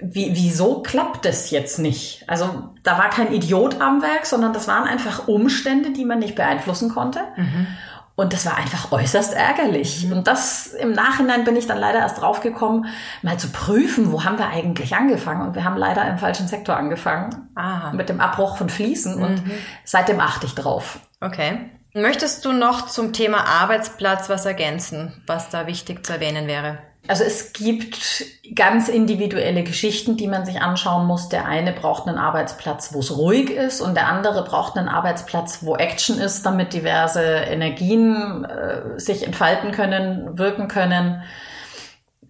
wie, 0.00 0.30
wieso 0.36 0.80
klappt 0.80 1.24
das 1.24 1.50
jetzt 1.50 1.80
nicht? 1.80 2.22
Also 2.28 2.68
da 2.84 2.96
war 2.96 3.10
kein 3.10 3.32
Idiot 3.32 3.80
am 3.80 4.00
Werk, 4.00 4.26
sondern 4.26 4.52
das 4.52 4.68
waren 4.68 4.84
einfach 4.84 5.26
Umstände, 5.26 5.90
die 5.90 6.04
man 6.04 6.20
nicht 6.20 6.36
beeinflussen 6.36 6.88
konnte. 6.88 7.18
Mhm. 7.36 7.66
Und 8.14 8.32
das 8.32 8.46
war 8.46 8.56
einfach 8.56 8.92
äußerst 8.92 9.34
ärgerlich. 9.34 10.04
Mhm. 10.04 10.12
Und 10.12 10.28
das 10.28 10.68
im 10.68 10.92
Nachhinein 10.92 11.42
bin 11.42 11.56
ich 11.56 11.66
dann 11.66 11.78
leider 11.78 11.98
erst 11.98 12.20
draufgekommen, 12.20 12.86
mal 13.22 13.38
zu 13.38 13.48
prüfen, 13.48 14.12
wo 14.12 14.22
haben 14.22 14.38
wir 14.38 14.50
eigentlich 14.50 14.94
angefangen. 14.94 15.48
Und 15.48 15.56
wir 15.56 15.64
haben 15.64 15.76
leider 15.76 16.08
im 16.08 16.18
falschen 16.18 16.46
Sektor 16.46 16.76
angefangen. 16.76 17.48
Aha. 17.56 17.92
Mit 17.92 18.08
dem 18.08 18.20
Abbruch 18.20 18.56
von 18.56 18.68
Fliesen. 18.68 19.16
Und 19.16 19.44
mhm. 19.44 19.50
seitdem 19.82 20.20
achte 20.20 20.46
ich 20.46 20.54
drauf. 20.54 21.00
Okay. 21.20 21.72
Möchtest 21.96 22.44
du 22.44 22.50
noch 22.50 22.86
zum 22.86 23.12
Thema 23.12 23.46
Arbeitsplatz 23.46 24.28
was 24.28 24.46
ergänzen, 24.46 25.22
was 25.28 25.50
da 25.50 25.68
wichtig 25.68 26.04
zu 26.04 26.14
erwähnen 26.14 26.48
wäre? 26.48 26.78
Also 27.06 27.22
es 27.22 27.52
gibt 27.52 28.24
ganz 28.56 28.88
individuelle 28.88 29.62
Geschichten, 29.62 30.16
die 30.16 30.26
man 30.26 30.44
sich 30.44 30.60
anschauen 30.60 31.06
muss. 31.06 31.28
Der 31.28 31.46
eine 31.46 31.72
braucht 31.72 32.08
einen 32.08 32.18
Arbeitsplatz, 32.18 32.94
wo 32.94 32.98
es 32.98 33.16
ruhig 33.16 33.50
ist 33.50 33.80
und 33.80 33.94
der 33.94 34.08
andere 34.08 34.42
braucht 34.42 34.76
einen 34.76 34.88
Arbeitsplatz, 34.88 35.60
wo 35.60 35.76
Action 35.76 36.18
ist, 36.18 36.44
damit 36.44 36.72
diverse 36.72 37.22
Energien 37.22 38.44
äh, 38.44 38.98
sich 38.98 39.24
entfalten 39.24 39.70
können, 39.70 40.36
wirken 40.36 40.66
können. 40.66 41.22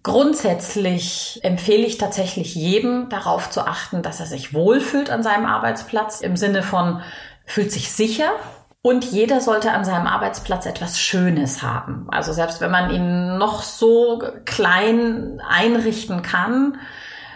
Grundsätzlich 0.03 1.39
empfehle 1.41 1.87
ich 1.87 1.97
tatsächlich 1.97 2.53
jedem 2.53 3.09
darauf 3.09 3.49
zu 3.49 3.61
achten, 3.61 4.03
dass 4.03 4.19
er 4.19 4.27
sich 4.27 4.53
wohlfühlt 4.53 5.09
an 5.09 5.23
seinem 5.23 5.47
Arbeitsplatz 5.47 6.21
im 6.21 6.35
Sinne 6.35 6.61
von 6.61 7.01
fühlt 7.47 7.71
sich 7.71 7.91
sicher, 7.91 8.31
und 8.85 9.03
jeder 9.03 9.41
sollte 9.41 9.71
an 9.71 9.83
seinem 9.83 10.05
Arbeitsplatz 10.05 10.67
etwas 10.67 10.99
Schönes 10.99 11.63
haben. 11.63 12.05
Also 12.11 12.33
selbst 12.33 12.61
wenn 12.61 12.69
man 12.69 12.91
ihn 12.91 13.39
noch 13.39 13.63
so 13.63 14.21
klein 14.45 15.41
einrichten 15.49 16.21
kann, 16.21 16.77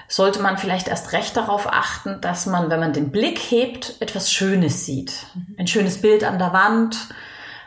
sollte 0.08 0.44
man 0.44 0.60
vielleicht 0.60 0.88
erst 0.88 1.12
recht 1.12 1.36
darauf 1.36 1.65
achten, 1.65 2.22
dass 2.22 2.46
man, 2.46 2.70
wenn 2.70 2.79
man 2.79 2.94
den 2.94 3.10
Blick 3.10 3.39
hebt, 3.39 3.96
etwas 4.00 4.32
Schönes 4.32 4.86
sieht. 4.86 5.25
Ein 5.58 5.65
schönes 5.65 6.01
Bild 6.01 6.24
an 6.24 6.38
der 6.38 6.53
Wand, 6.53 6.96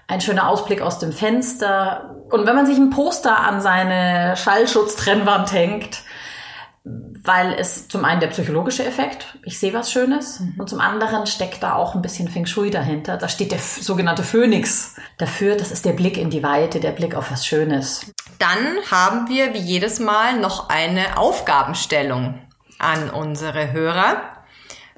ein 0.06 0.20
schöner 0.20 0.46
Ausblick 0.46 0.80
aus 0.80 1.00
dem 1.00 1.10
Fenster. 1.10 2.14
Und 2.30 2.46
wenn 2.46 2.54
man 2.54 2.66
sich 2.66 2.78
ein 2.78 2.90
Poster 2.90 3.36
an 3.36 3.60
seine 3.60 4.36
Schallschutztrennwand 4.36 5.52
hängt, 5.52 6.01
weil 6.84 7.54
es 7.54 7.86
zum 7.86 8.04
einen 8.04 8.20
der 8.20 8.28
psychologische 8.28 8.84
Effekt, 8.84 9.38
ich 9.44 9.58
sehe 9.58 9.72
was 9.72 9.92
Schönes, 9.92 10.40
mhm. 10.40 10.54
und 10.58 10.68
zum 10.68 10.80
anderen 10.80 11.26
steckt 11.26 11.62
da 11.62 11.74
auch 11.74 11.94
ein 11.94 12.02
bisschen 12.02 12.28
Feng 12.28 12.46
Shui 12.46 12.70
dahinter. 12.70 13.16
Da 13.16 13.28
steht 13.28 13.52
der 13.52 13.60
sogenannte 13.60 14.24
Phönix 14.24 14.96
dafür, 15.18 15.56
das 15.56 15.70
ist 15.70 15.84
der 15.84 15.92
Blick 15.92 16.16
in 16.16 16.30
die 16.30 16.42
Weite, 16.42 16.80
der 16.80 16.90
Blick 16.90 17.14
auf 17.14 17.30
was 17.30 17.46
Schönes. 17.46 18.12
Dann 18.38 18.58
haben 18.90 19.28
wir 19.28 19.54
wie 19.54 19.58
jedes 19.58 20.00
Mal 20.00 20.40
noch 20.40 20.68
eine 20.68 21.18
Aufgabenstellung 21.18 22.40
an 22.78 23.10
unsere 23.10 23.70
Hörer. 23.70 24.20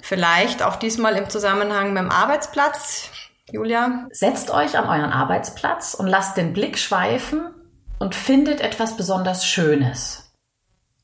Vielleicht 0.01 0.63
auch 0.63 0.77
diesmal 0.77 1.17
im 1.17 1.29
Zusammenhang 1.29 1.93
mit 1.93 2.03
dem 2.03 2.11
Arbeitsplatz. 2.11 3.11
Julia? 3.53 4.07
Setzt 4.11 4.51
euch 4.51 4.79
an 4.79 4.87
euren 4.87 5.13
Arbeitsplatz 5.13 5.93
und 5.93 6.07
lasst 6.07 6.39
den 6.39 6.55
Blick 6.55 6.79
schweifen 6.79 7.55
und 7.99 8.15
findet 8.15 8.63
etwas 8.63 8.97
besonders 8.97 9.47
Schönes. 9.47 10.33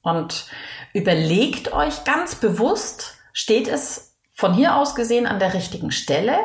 Und 0.02 0.46
überlegt 0.92 1.72
euch 1.72 2.04
ganz 2.04 2.34
bewusst, 2.34 3.16
steht 3.32 3.68
es 3.68 4.16
von 4.34 4.54
hier 4.54 4.76
aus 4.76 4.94
gesehen 4.94 5.26
an 5.26 5.38
der 5.38 5.54
richtigen 5.54 5.90
Stelle 5.90 6.36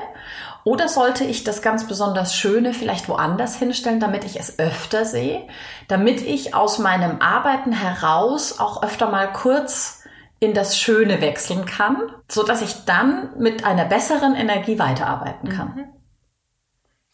oder 0.66 0.90
sollte 0.90 1.24
ich 1.24 1.44
das 1.44 1.62
ganz 1.62 1.88
besonders 1.88 2.36
Schöne 2.36 2.74
vielleicht 2.74 3.08
woanders 3.08 3.56
hinstellen, 3.56 4.00
damit 4.00 4.26
ich 4.26 4.40
es 4.40 4.60
öfter 4.60 5.06
sehe, 5.06 5.48
damit 5.88 6.22
ich 6.22 6.56
aus 6.56 6.80
meinem 6.80 7.22
Arbeiten 7.22 7.72
heraus 7.72 8.60
auch 8.60 8.84
öfter 8.84 9.10
mal 9.10 9.32
kurz 9.32 10.04
in 10.40 10.54
das 10.54 10.78
Schöne 10.78 11.22
wechseln 11.22 11.66
kann, 11.66 11.98
so 12.28 12.44
dass 12.44 12.62
ich 12.62 12.86
dann 12.86 13.30
mit 13.38 13.64
einer 13.64 13.86
besseren 13.86 14.36
Energie 14.36 14.78
weiterarbeiten 14.80 15.50
kann. 15.50 15.76
Mhm. 15.76 15.86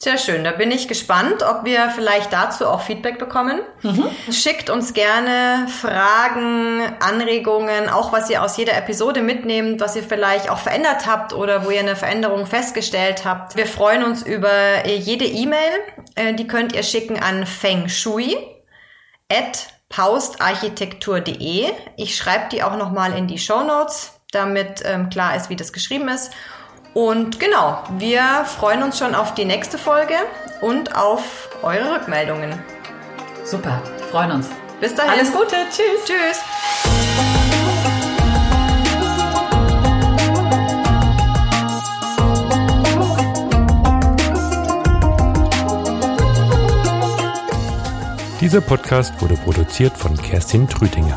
Sehr 0.04 0.18
schön, 0.18 0.44
da 0.44 0.52
bin 0.52 0.72
ich 0.72 0.88
gespannt, 0.88 1.44
ob 1.44 1.64
wir 1.64 1.92
vielleicht 1.92 2.34
dazu 2.34 2.66
auch 2.66 2.82
Feedback 2.82 3.20
bekommen. 3.20 3.60
Mhm. 3.84 4.10
Schickt 4.32 4.72
uns 4.72 4.94
gerne 4.94 5.68
Fragen, 5.68 6.82
Anregungen, 7.00 7.88
auch 7.88 8.12
was 8.12 8.28
ihr 8.32 8.42
aus 8.42 8.58
jeder 8.58 8.76
Episode 8.76 9.22
mitnehmt, 9.22 9.80
was 9.80 9.96
ihr 9.96 10.02
vielleicht 10.02 10.50
auch 10.50 10.58
verändert 10.58 11.06
habt 11.06 11.34
oder 11.34 11.66
wo 11.66 11.70
ihr 11.70 11.82
eine 11.82 11.96
Veränderung 11.96 12.48
festgestellt 12.48 13.26
habt. 13.26 13.56
Wir 13.56 13.68
freuen 13.68 14.04
uns 14.04 14.24
über 14.24 14.88
jede 14.88 15.26
E-Mail, 15.26 15.72
äh, 16.16 16.34
die 16.34 16.48
könnt 16.48 16.74
ihr 16.74 16.82
schicken 16.82 17.22
an 17.22 17.46
fengshui 17.46 18.36
at 19.32 19.68
paustarchitektur.de. 19.90 21.74
Ich 21.98 22.18
schreibe 22.18 22.46
die 22.52 22.64
auch 22.64 22.76
nochmal 22.76 23.16
in 23.16 23.28
die 23.28 23.38
Show 23.38 23.62
Notes, 23.62 24.20
damit 24.32 24.82
ähm, 24.84 25.12
klar 25.12 25.36
ist, 25.36 25.52
wie 25.52 25.56
das 25.56 25.72
geschrieben 25.72 26.08
ist. 26.08 26.32
Und 26.94 27.40
genau, 27.40 27.84
wir 27.98 28.46
freuen 28.46 28.84
uns 28.84 29.00
schon 29.00 29.16
auf 29.16 29.34
die 29.34 29.46
nächste 29.46 29.78
Folge 29.78 30.16
und 30.60 30.96
auf 30.96 31.50
eure 31.62 31.96
Rückmeldungen. 31.96 32.62
Super, 33.46 33.82
freuen 34.12 34.32
uns. 34.32 34.50
Bis 34.82 34.94
dahin. 34.96 35.12
Alles 35.12 35.32
Gute. 35.32 35.56
Tschüss. 35.70 36.06
Tschüss. 36.06 36.42
Dieser 48.42 48.60
Podcast 48.60 49.22
wurde 49.22 49.36
produziert 49.36 49.96
von 49.96 50.18
Kerstin 50.18 50.68
Trütinger. 50.68 51.16